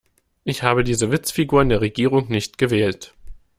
[0.45, 3.13] Ich habe diese Witzfigur in der Regierung nicht gewählt.